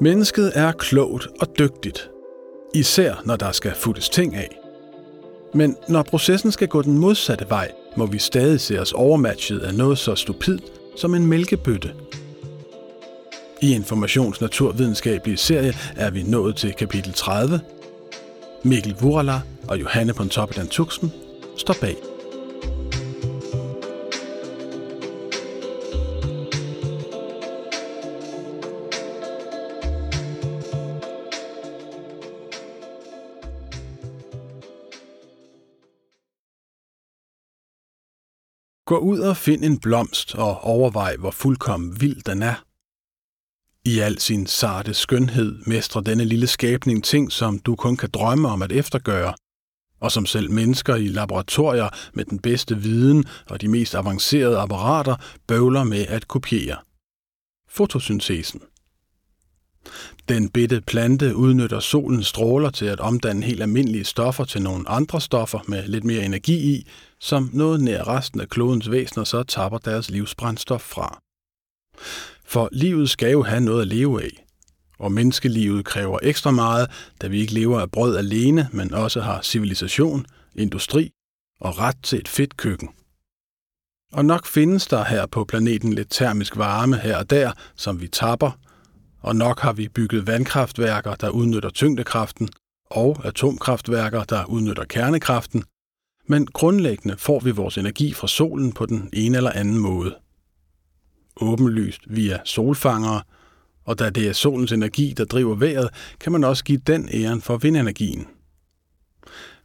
[0.00, 2.10] Mennesket er klogt og dygtigt,
[2.74, 4.58] især når der skal futtes ting af.
[5.54, 9.74] Men når processen skal gå den modsatte vej, må vi stadig se os overmatchet af
[9.74, 10.62] noget så stupidt
[10.96, 11.92] som en mælkebøtte.
[13.62, 17.60] I Informations Naturvidenskabelige serie er vi nået til kapitel 30.
[18.62, 21.12] Mikkel Wurala og Johanne Pontoppidan Tuxen
[21.56, 22.15] står bag.
[38.86, 42.64] Gå ud og find en blomst og overvej, hvor fuldkommen vild den er.
[43.84, 48.48] I al sin sarte skønhed mestrer denne lille skabning ting, som du kun kan drømme
[48.48, 49.34] om at eftergøre,
[50.00, 55.16] og som selv mennesker i laboratorier med den bedste viden og de mest avancerede apparater
[55.46, 56.76] bøvler med at kopiere.
[57.68, 58.60] Fotosyntesen.
[60.28, 65.20] Den bitte plante udnytter solens stråler til at omdanne helt almindelige stoffer til nogle andre
[65.20, 66.86] stoffer med lidt mere energi i,
[67.20, 71.20] som noget nær resten af klodens væsener så tapper deres livsbrændstof fra.
[72.44, 74.44] For livet skal jo have noget at leve af.
[74.98, 76.90] Og menneskelivet kræver ekstra meget,
[77.22, 81.10] da vi ikke lever af brød alene, men også har civilisation, industri
[81.60, 82.88] og ret til et fedt køkken.
[84.12, 88.08] Og nok findes der her på planeten lidt termisk varme her og der, som vi
[88.08, 88.50] tapper,
[89.20, 92.48] og nok har vi bygget vandkraftværker, der udnytter tyngdekraften,
[92.90, 95.64] og atomkraftværker, der udnytter kernekraften,
[96.26, 100.16] men grundlæggende får vi vores energi fra solen på den ene eller anden måde.
[101.40, 103.22] Åbenlyst via solfangere,
[103.84, 107.42] og da det er solens energi, der driver vejret, kan man også give den æren
[107.42, 108.26] for vindenergien.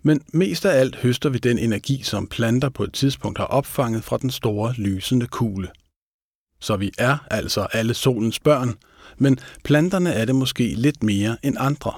[0.03, 4.03] Men mest af alt høster vi den energi, som planter på et tidspunkt har opfanget
[4.03, 5.67] fra den store lysende kugle.
[6.59, 8.75] Så vi er altså alle solens børn,
[9.21, 11.93] men planterne er det måske lidt mere end andre.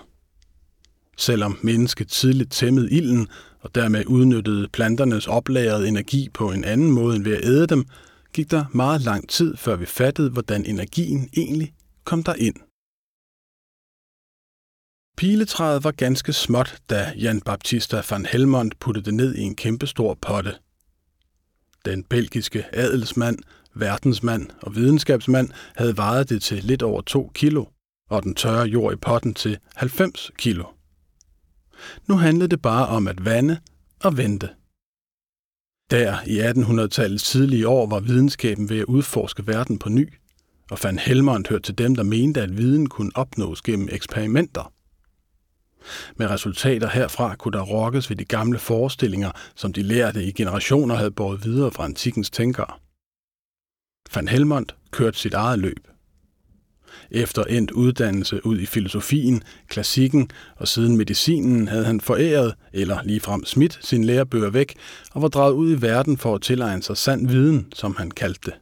[1.17, 3.27] Selvom mennesket tidligt tæmmede ilden
[3.59, 7.85] og dermed udnyttede planternes oplagrede energi på en anden måde end ved at æde dem,
[8.33, 11.73] gik der meget lang tid, før vi fattede, hvordan energien egentlig
[12.03, 12.55] kom der ind.
[15.17, 20.17] Piletræet var ganske småt, da Jan Baptista van Helmont puttede det ned i en kæmpestor
[20.21, 20.55] potte.
[21.85, 23.37] Den belgiske adelsmand,
[23.75, 27.65] verdensmand og videnskabsmand havde vejet det til lidt over 2 kilo,
[28.09, 30.63] og den tørre jord i potten til 90 kilo.
[32.07, 33.59] Nu handlede det bare om at vande
[34.03, 34.49] og vente.
[35.91, 40.13] Der i 1800-tallets tidlige år var videnskaben ved at udforske verden på ny,
[40.71, 44.73] og Van Helmont hørte til dem, der mente, at viden kunne opnås gennem eksperimenter.
[46.15, 50.95] Med resultater herfra kunne der rokkes ved de gamle forestillinger, som de lærte i generationer
[50.95, 52.73] havde båret videre fra antikkens tænkere.
[54.15, 55.87] Van Helmont kørte sit eget løb.
[57.11, 63.45] Efter endt uddannelse ud i filosofien, klassikken og siden medicinen havde han foræret, eller ligefrem
[63.45, 64.75] smidt, sin lærebøger væk
[65.11, 68.41] og var draget ud i verden for at tilegne sig sand viden, som han kaldte
[68.45, 68.53] det.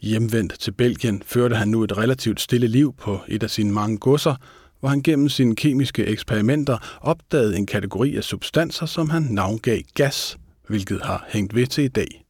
[0.00, 3.98] Hjemvendt til Belgien førte han nu et relativt stille liv på et af sine mange
[3.98, 4.34] godser,
[4.80, 10.38] hvor han gennem sine kemiske eksperimenter opdagede en kategori af substanser, som han navngav gas,
[10.68, 12.24] hvilket har hængt ved til i dag.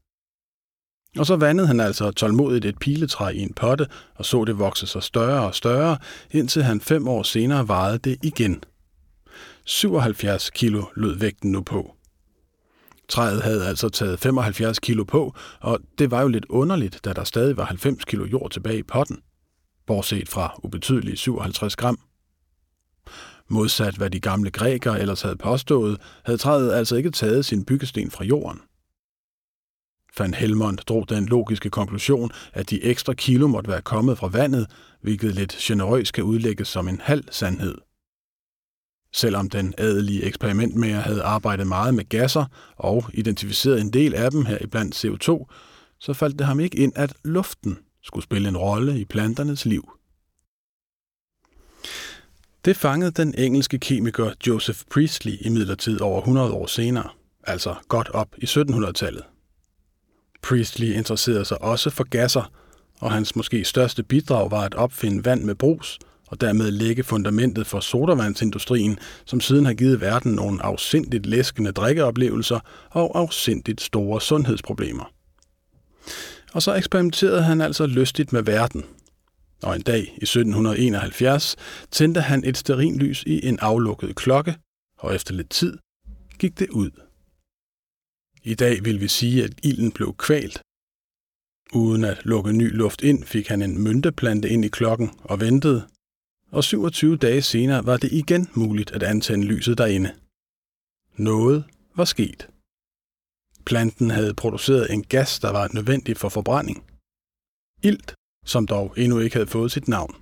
[1.18, 4.86] Og så vandede han altså tålmodigt et piletræ i en potte og så det vokse
[4.86, 5.98] sig større og større,
[6.30, 8.64] indtil han fem år senere vejede det igen.
[9.64, 11.94] 77 kilo lød vægten nu på.
[13.08, 17.24] Træet havde altså taget 75 kilo på, og det var jo lidt underligt, da der
[17.24, 19.18] stadig var 90 kilo jord tilbage i potten.
[19.86, 21.98] Bortset fra ubetydelige 57 gram.
[23.48, 28.10] Modsat hvad de gamle grækere ellers havde påstået, havde træet altså ikke taget sin byggesten
[28.10, 28.60] fra jorden.
[30.18, 34.66] Van Helmont drog den logiske konklusion, at de ekstra kilo måtte være kommet fra vandet,
[35.02, 37.74] hvilket lidt generøst kan udlægges som en halv sandhed.
[39.12, 42.44] Selvom den adelige eksperimentmager havde arbejdet meget med gasser
[42.76, 45.46] og identificeret en del af dem heriblandt CO2,
[46.00, 49.90] så faldt det ham ikke ind, at luften skulle spille en rolle i planternes liv.
[52.64, 57.08] Det fangede den engelske kemiker Joseph Priestley i midlertid over 100 år senere,
[57.44, 59.24] altså godt op i 1700-tallet.
[60.42, 62.52] Priestley interesserede sig også for gasser,
[63.00, 65.98] og hans måske største bidrag var at opfinde vand med brus,
[66.28, 72.60] og dermed lægge fundamentet for sodavandsindustrien, som siden har givet verden nogle afsindigt læskende drikkeoplevelser
[72.90, 75.12] og afsindigt store sundhedsproblemer.
[76.52, 78.84] Og så eksperimenterede han altså lystigt med verden.
[79.62, 81.56] Og en dag i 1771
[81.90, 84.56] tændte han et sterinlys i en aflukket klokke,
[84.98, 85.78] og efter lidt tid
[86.38, 86.90] gik det ud.
[88.42, 90.62] I dag vil vi sige, at ilden blev kvalt.
[91.74, 95.88] Uden at lukke ny luft ind, fik han en mynteplante ind i klokken og ventede,
[96.50, 100.10] og 27 dage senere var det igen muligt at antænde lyset derinde.
[101.16, 101.64] Noget
[101.96, 102.48] var sket.
[103.66, 106.84] Planten havde produceret en gas, der var nødvendig for forbrænding.
[107.82, 108.14] Ilt,
[108.44, 110.14] som dog endnu ikke havde fået sit navn.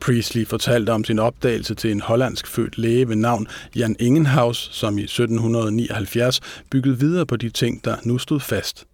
[0.00, 4.98] Priestley fortalte om sin opdagelse til en hollandsk født læge ved navn Jan Ingenhaus, som
[4.98, 8.86] i 1779 byggede videre på de ting, der nu stod fast.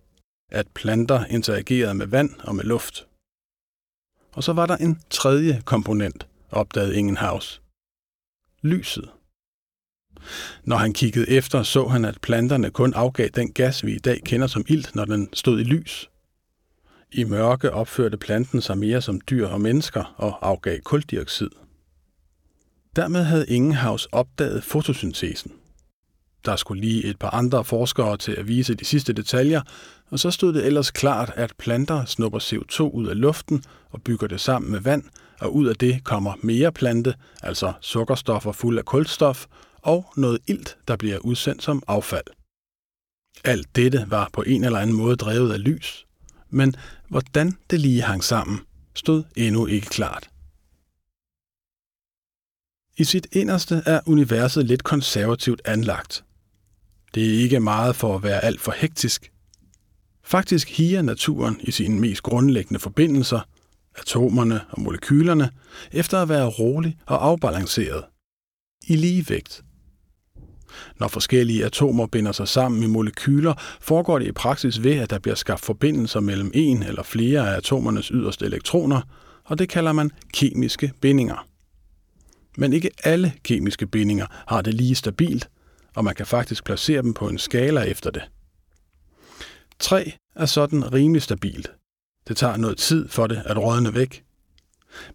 [0.52, 3.06] At planter interagerede med vand og med luft.
[4.32, 7.62] Og så var der en tredje komponent, opdagede Ingenhaus.
[8.62, 9.08] Lyset.
[10.64, 14.20] Når han kiggede efter, så han, at planterne kun afgav den gas, vi i dag
[14.24, 16.10] kender som ilt, når den stod i lys.
[17.12, 21.50] I mørke opførte planten sig mere som dyr og mennesker og afgav kuldioxid.
[22.96, 25.52] Dermed havde Ingenhaus opdaget fotosyntesen.
[26.44, 29.60] Der skulle lige et par andre forskere til at vise de sidste detaljer,
[30.10, 34.26] og så stod det ellers klart, at planter snupper CO2 ud af luften og bygger
[34.26, 35.02] det sammen med vand,
[35.40, 39.46] og ud af det kommer mere plante, altså sukkerstoffer fuld af kulstof,
[39.82, 42.26] og noget ilt, der bliver udsendt som affald.
[43.44, 46.06] Alt dette var på en eller anden måde drevet af lys,
[46.50, 46.74] men
[47.08, 48.60] hvordan det lige hang sammen,
[48.94, 50.30] stod endnu ikke klart.
[52.98, 56.24] I sit inderste er universet lidt konservativt anlagt.
[57.14, 59.32] Det er ikke meget for at være alt for hektisk.
[60.24, 63.40] Faktisk higer naturen i sine mest grundlæggende forbindelser,
[63.98, 65.50] atomerne og molekylerne,
[65.92, 68.04] efter at være rolig og afbalanceret.
[68.86, 69.64] I ligevægt.
[71.00, 75.18] Når forskellige atomer binder sig sammen i molekyler, foregår det i praksis ved, at der
[75.18, 79.00] bliver skabt forbindelser mellem en eller flere af atomernes yderste elektroner,
[79.44, 81.46] og det kalder man kemiske bindinger.
[82.56, 85.48] Men ikke alle kemiske bindinger har det lige stabilt,
[85.94, 88.22] og man kan faktisk placere dem på en skala efter det.
[89.78, 91.70] 3 er sådan rimelig stabilt.
[92.28, 94.24] Det tager noget tid for det at rådne væk.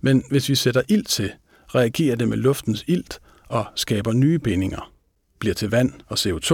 [0.01, 1.31] Men hvis vi sætter ild til,
[1.75, 4.91] reagerer det med luftens ilt og skaber nye bindinger
[5.41, 6.51] bliver til vand og CO2,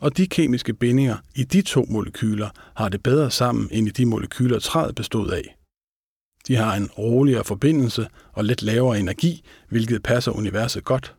[0.00, 4.06] og de kemiske bindinger i de to molekyler har det bedre sammen end i de
[4.06, 5.56] molekyler, træet bestod af.
[6.48, 11.14] De har en roligere forbindelse og lidt lavere energi, hvilket passer universet godt.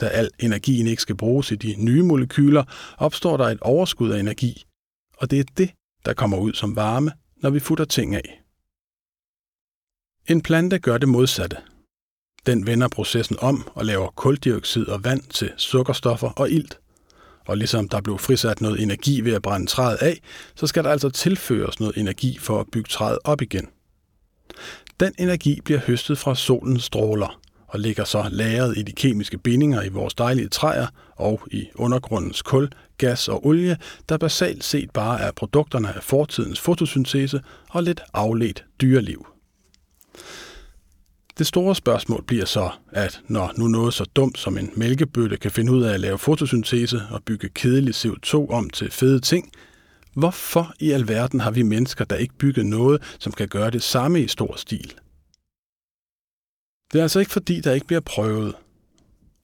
[0.00, 2.64] Da al energien ikke skal bruges i de nye molekyler,
[2.98, 4.64] opstår der et overskud af energi,
[5.16, 5.70] og det er det,
[6.04, 8.42] der kommer ud som varme, når vi futter ting af.
[10.26, 11.56] En plante gør det modsatte.
[12.46, 16.78] Den vender processen om og laver kuldioxid og vand til sukkerstoffer og ilt.
[17.46, 20.20] Og ligesom der blev frisat noget energi ved at brænde træet af,
[20.54, 23.68] så skal der altså tilføres noget energi for at bygge træet op igen.
[25.00, 29.82] Den energi bliver høstet fra solens stråler og ligger så lagret i de kemiske bindinger
[29.82, 33.76] i vores dejlige træer og i undergrundens kul, gas og olie,
[34.08, 37.40] der basalt set bare er produkterne af fortidens fotosyntese
[37.70, 39.26] og lidt afledt dyreliv.
[41.40, 45.50] Det store spørgsmål bliver så, at når nu noget så dumt som en mælkebøtte kan
[45.50, 49.52] finde ud af at lave fotosyntese og bygge kedelig CO2 om til fede ting,
[50.14, 54.22] hvorfor i alverden har vi mennesker, der ikke bygget noget, som kan gøre det samme
[54.22, 54.94] i stor stil?
[56.92, 58.54] Det er altså ikke fordi, der ikke bliver prøvet.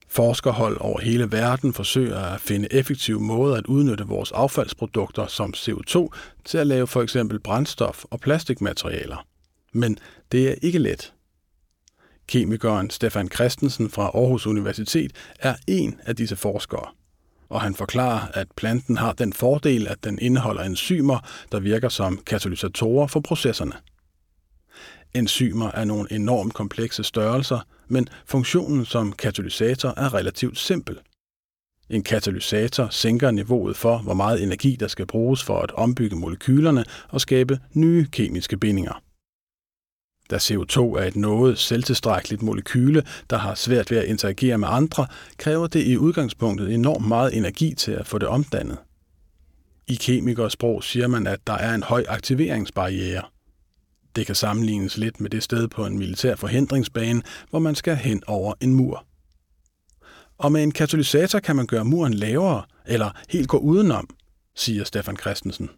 [0.07, 6.07] Forskerhold over hele verden forsøger at finde effektive måder at udnytte vores affaldsprodukter som CO2
[6.45, 9.25] til at lave for eksempel brændstof og plastikmaterialer.
[9.73, 9.97] Men
[10.31, 11.13] det er ikke let.
[12.27, 16.85] Kemikeren Stefan Christensen fra Aarhus Universitet er en af disse forskere.
[17.49, 21.19] Og han forklarer, at planten har den fordel, at den indeholder enzymer,
[21.51, 23.73] der virker som katalysatorer for processerne.
[25.13, 30.99] Enzymer er nogle enormt komplekse størrelser, men funktionen som katalysator er relativt simpel.
[31.89, 36.85] En katalysator sænker niveauet for, hvor meget energi der skal bruges for at ombygge molekylerne
[37.09, 39.01] og skabe nye kemiske bindinger.
[40.29, 45.07] Da CO2 er et noget selvtilstrækkeligt molekyle, der har svært ved at interagere med andre,
[45.37, 48.77] kræver det i udgangspunktet enormt meget energi til at få det omdannet.
[49.87, 53.23] I kemikersprog siger man, at der er en høj aktiveringsbarriere.
[54.15, 58.23] Det kan sammenlignes lidt med det sted på en militær forhindringsbane, hvor man skal hen
[58.27, 59.05] over en mur.
[60.37, 64.09] Og med en katalysator kan man gøre muren lavere, eller helt gå udenom,
[64.55, 65.69] siger Stefan Christensen.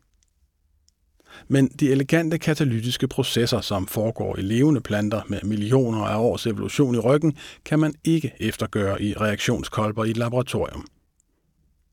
[1.48, 6.96] Men de elegante katalytiske processer, som foregår i levende planter med millioner af års evolution
[6.96, 7.34] i ryggen,
[7.66, 10.88] kan man ikke eftergøre i reaktionskolber i et laboratorium.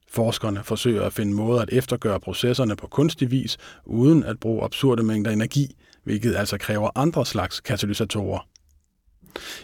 [0.09, 5.03] Forskerne forsøger at finde måder at eftergøre processerne på kunstig vis, uden at bruge absurde
[5.03, 8.49] mængder energi, hvilket altså kræver andre slags katalysatorer.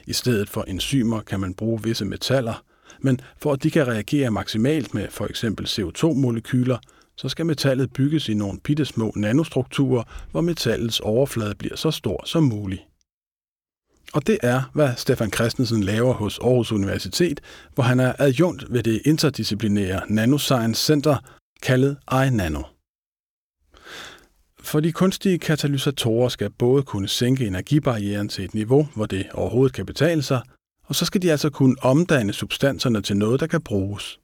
[0.06, 2.64] I stedet for enzymer kan man bruge visse metaller,
[3.00, 6.78] men for at de kan reagere maksimalt med for eksempel CO2-molekyler,
[7.16, 12.42] så skal metallet bygges i nogle bittesmå nanostrukturer, hvor metallets overflade bliver så stor som
[12.42, 12.82] muligt.
[14.12, 17.40] Og det er, hvad Stefan Christensen laver hos Aarhus Universitet,
[17.74, 21.16] hvor han er adjunkt ved det interdisciplinære Nanoscience Center,
[21.62, 22.62] kaldet iNano.
[24.60, 29.74] For de kunstige katalysatorer skal både kunne sænke energibarrieren til et niveau, hvor det overhovedet
[29.74, 30.40] kan betale sig,
[30.86, 34.18] og så skal de altså kunne omdanne substanserne til noget, der kan bruges.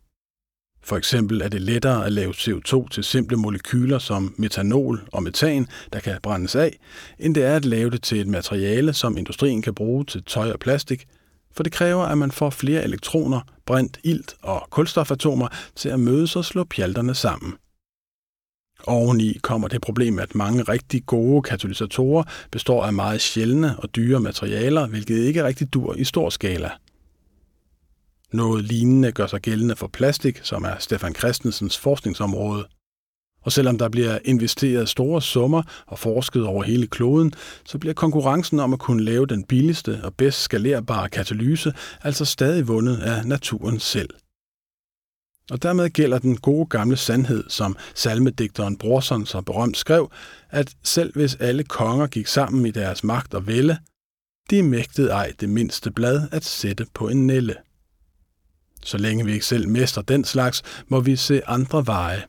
[0.88, 5.66] For eksempel er det lettere at lave CO2 til simple molekyler som metanol og metan,
[5.92, 6.78] der kan brændes af,
[7.18, 10.50] end det er at lave det til et materiale, som industrien kan bruge til tøj
[10.50, 11.07] og plastik,
[11.52, 16.37] for det kræver, at man får flere elektroner, brint, ilt og kulstofatomer til at mødes
[16.37, 17.54] og slå pjalterne sammen.
[18.87, 24.21] Oveni kommer det problem, at mange rigtig gode katalysatorer består af meget sjældne og dyre
[24.21, 26.71] materialer, hvilket ikke rigtig dur i stor skala.
[28.32, 32.68] Noget lignende gør sig gældende for plastik, som er Stefan Christensens forskningsområde.
[33.42, 37.32] Og selvom der bliver investeret store summer og forsket over hele kloden,
[37.64, 42.68] så bliver konkurrencen om at kunne lave den billigste og bedst skalerbare katalyse altså stadig
[42.68, 44.11] vundet af naturen selv.
[45.50, 50.11] Og dermed gælder den gode gamle sandhed, som salmedigteren Brorson så berømt skrev,
[50.50, 53.78] at selv hvis alle konger gik sammen i deres magt og vælde,
[54.50, 57.54] de mægtede ej det mindste blad at sætte på en nælle.
[58.85, 62.23] Så længe vi ikke selv mester den slags, må vi se andre veje.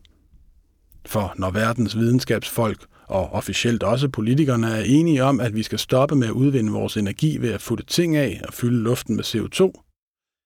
[1.06, 6.15] For når verdens videnskabsfolk og officielt også politikerne er enige om, at vi skal stoppe
[6.15, 9.86] med at udvinde vores energi ved at futte ting af og fylde luften med CO2,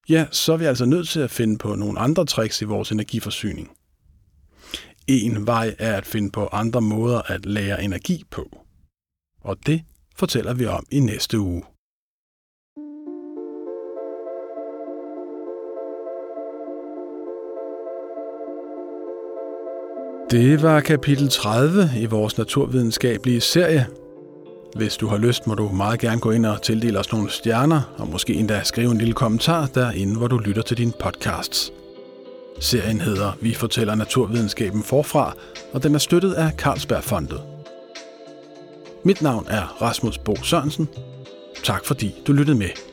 [0.09, 2.91] ja, så er vi altså nødt til at finde på nogle andre tricks i vores
[2.91, 3.71] energiforsyning.
[5.07, 8.57] En vej er at finde på andre måder at lære energi på.
[9.41, 9.83] Og det
[10.15, 11.63] fortæller vi om i næste uge.
[20.31, 23.87] Det var kapitel 30 i vores naturvidenskabelige serie.
[24.75, 27.81] Hvis du har lyst, må du meget gerne gå ind og tildele os nogle stjerner,
[27.97, 31.73] og måske endda skrive en lille kommentar derinde, hvor du lytter til dine podcasts.
[32.59, 35.35] Serien hedder Vi fortæller naturvidenskaben forfra,
[35.73, 37.41] og den er støttet af Carlsbergfondet.
[39.03, 40.89] Mit navn er Rasmus Bo Sørensen.
[41.63, 42.92] Tak fordi du lyttede med.